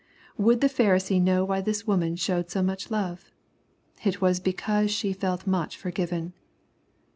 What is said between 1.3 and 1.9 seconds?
why this